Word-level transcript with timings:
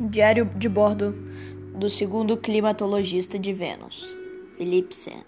Diário 0.00 0.44
de 0.56 0.68
bordo 0.68 1.12
do 1.74 1.90
segundo 1.90 2.36
climatologista 2.36 3.36
de 3.36 3.52
Vênus, 3.52 4.14
Felipe 4.56 4.94
Senna. 4.94 5.26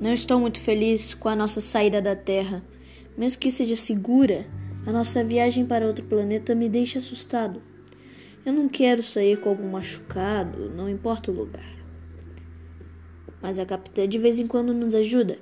Não 0.00 0.12
estou 0.12 0.40
muito 0.40 0.58
feliz 0.58 1.14
com 1.14 1.28
a 1.28 1.36
nossa 1.36 1.60
saída 1.60 2.02
da 2.02 2.16
Terra. 2.16 2.60
Mesmo 3.16 3.38
que 3.38 3.52
seja 3.52 3.76
segura, 3.76 4.44
a 4.84 4.90
nossa 4.90 5.22
viagem 5.22 5.64
para 5.64 5.86
outro 5.86 6.04
planeta 6.04 6.56
me 6.56 6.68
deixa 6.68 6.98
assustado. 6.98 7.62
Eu 8.44 8.52
não 8.52 8.68
quero 8.68 9.00
sair 9.00 9.38
com 9.38 9.48
algum 9.48 9.70
machucado, 9.70 10.68
não 10.70 10.90
importa 10.90 11.30
o 11.30 11.34
lugar. 11.34 11.72
Mas 13.40 13.60
a 13.60 13.64
capitã 13.64 14.08
de 14.08 14.18
vez 14.18 14.40
em 14.40 14.48
quando 14.48 14.74
nos 14.74 14.92
ajuda 14.92 15.38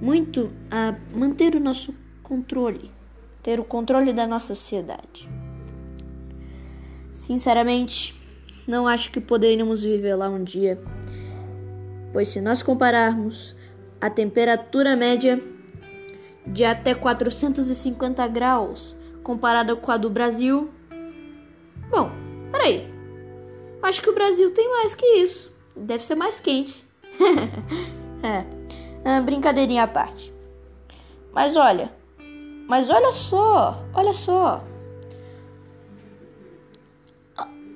muito 0.00 0.52
a 0.70 0.94
manter 1.12 1.56
o 1.56 1.60
nosso 1.60 1.92
controle, 2.22 2.92
ter 3.42 3.58
o 3.58 3.64
controle 3.64 4.12
da 4.12 4.24
nossa 4.24 4.54
sociedade. 4.54 5.28
Sinceramente, 7.18 8.14
não 8.66 8.86
acho 8.86 9.10
que 9.10 9.20
poderíamos 9.20 9.82
viver 9.82 10.14
lá 10.14 10.30
um 10.30 10.44
dia, 10.44 10.80
pois 12.12 12.28
se 12.28 12.40
nós 12.40 12.62
compararmos 12.62 13.56
a 14.00 14.08
temperatura 14.08 14.94
média 14.94 15.42
de 16.46 16.64
até 16.64 16.94
450 16.94 18.26
graus 18.28 18.96
comparada 19.24 19.74
com 19.74 19.90
a 19.90 19.96
do 19.96 20.08
Brasil, 20.08 20.70
bom, 21.90 22.08
peraí, 22.52 22.88
acho 23.82 24.00
que 24.00 24.10
o 24.10 24.14
Brasil 24.14 24.52
tem 24.52 24.70
mais 24.70 24.94
que 24.94 25.04
isso, 25.04 25.52
deve 25.74 26.04
ser 26.04 26.14
mais 26.14 26.38
quente. 26.38 26.86
é, 28.22 28.44
ah, 29.04 29.20
brincadeirinha 29.20 29.82
à 29.82 29.88
parte. 29.88 30.32
Mas 31.32 31.56
olha, 31.56 31.92
mas 32.68 32.88
olha 32.88 33.10
só, 33.10 33.84
olha 33.92 34.12
só. 34.12 34.67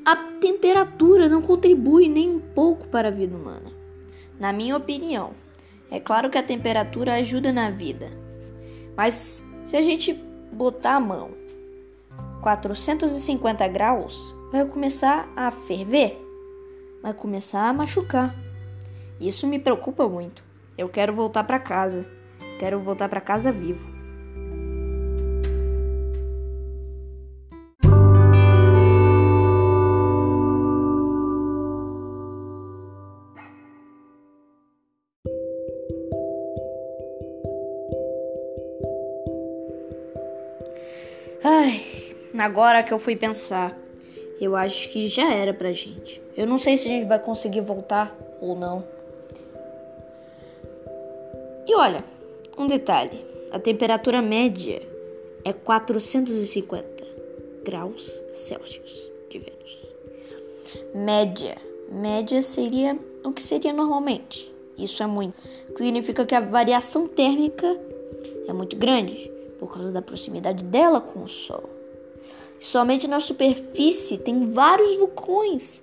A 0.04 0.16
temperatura 0.16 1.28
não 1.28 1.40
contribui 1.40 2.08
nem 2.08 2.28
um 2.28 2.40
pouco 2.40 2.88
para 2.88 3.08
a 3.08 3.12
vida 3.12 3.36
humana. 3.36 3.70
Na 4.38 4.52
minha 4.52 4.76
opinião, 4.76 5.30
é 5.90 6.00
claro 6.00 6.28
que 6.28 6.36
a 6.36 6.42
temperatura 6.42 7.14
ajuda 7.14 7.52
na 7.52 7.70
vida, 7.70 8.10
mas 8.96 9.44
se 9.64 9.76
a 9.76 9.80
gente 9.80 10.12
botar 10.52 10.96
a 10.96 11.00
mão 11.00 11.30
450 12.42 13.68
graus, 13.68 14.34
vai 14.50 14.64
começar 14.64 15.32
a 15.36 15.50
ferver, 15.52 16.20
vai 17.00 17.14
começar 17.14 17.68
a 17.68 17.72
machucar. 17.72 18.34
Isso 19.20 19.46
me 19.46 19.60
preocupa 19.60 20.08
muito. 20.08 20.42
Eu 20.76 20.88
quero 20.88 21.12
voltar 21.12 21.44
para 21.44 21.60
casa. 21.60 22.04
Quero 22.58 22.80
voltar 22.80 23.08
para 23.08 23.20
casa 23.20 23.52
vivo. 23.52 23.91
Ai, 41.44 42.14
agora 42.38 42.84
que 42.84 42.94
eu 42.94 43.00
fui 43.00 43.16
pensar, 43.16 43.76
eu 44.40 44.54
acho 44.54 44.88
que 44.90 45.08
já 45.08 45.34
era 45.34 45.52
pra 45.52 45.72
gente. 45.72 46.22
Eu 46.36 46.46
não 46.46 46.56
sei 46.56 46.78
se 46.78 46.86
a 46.86 46.90
gente 46.90 47.08
vai 47.08 47.18
conseguir 47.18 47.62
voltar 47.62 48.16
ou 48.40 48.54
não. 48.54 48.84
E 51.66 51.74
olha, 51.74 52.04
um 52.56 52.68
detalhe: 52.68 53.24
a 53.50 53.58
temperatura 53.58 54.22
média 54.22 54.82
é 55.44 55.52
450 55.52 56.86
graus 57.64 58.22
Celsius 58.32 59.10
de 59.28 59.40
Vênus. 59.40 59.78
Média. 60.94 61.56
Média 61.90 62.40
seria 62.44 62.96
o 63.24 63.32
que 63.32 63.42
seria 63.42 63.72
normalmente. 63.72 64.54
Isso 64.78 65.02
é 65.02 65.06
muito. 65.08 65.34
Significa 65.76 66.24
que 66.24 66.36
a 66.36 66.40
variação 66.40 67.08
térmica 67.08 67.66
é 68.46 68.52
muito 68.52 68.76
grande 68.76 69.31
por 69.62 69.72
causa 69.72 69.92
da 69.92 70.02
proximidade 70.02 70.64
dela 70.64 71.00
com 71.00 71.22
o 71.22 71.28
Sol. 71.28 71.70
somente 72.58 73.06
na 73.06 73.20
superfície 73.20 74.18
tem 74.18 74.50
vários 74.50 74.96
vulcões 74.96 75.80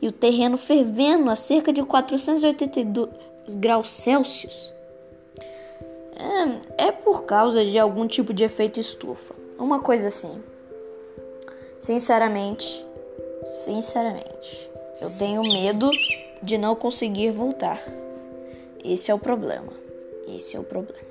e 0.00 0.06
o 0.06 0.12
terreno 0.12 0.56
fervendo 0.56 1.28
a 1.28 1.34
cerca 1.34 1.72
de 1.72 1.82
482 1.82 3.08
graus 3.56 3.90
Celsius. 3.90 4.72
É, 6.78 6.86
é 6.86 6.92
por 6.92 7.24
causa 7.24 7.64
de 7.64 7.76
algum 7.76 8.06
tipo 8.06 8.32
de 8.32 8.44
efeito 8.44 8.78
estufa, 8.78 9.34
uma 9.58 9.80
coisa 9.80 10.06
assim. 10.06 10.40
Sinceramente, 11.80 12.86
sinceramente, 13.64 14.70
eu 15.00 15.10
tenho 15.18 15.42
medo 15.42 15.90
de 16.40 16.56
não 16.56 16.76
conseguir 16.76 17.32
voltar. 17.32 17.82
Esse 18.84 19.10
é 19.10 19.14
o 19.14 19.18
problema. 19.18 19.72
Esse 20.28 20.56
é 20.56 20.60
o 20.60 20.64
problema. 20.64 21.08